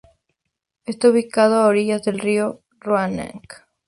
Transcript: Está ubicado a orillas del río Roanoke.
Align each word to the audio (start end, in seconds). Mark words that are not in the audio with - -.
Está 0.87 1.09
ubicado 1.09 1.57
a 1.57 1.67
orillas 1.67 2.03
del 2.03 2.17
río 2.17 2.63
Roanoke. 2.79 3.57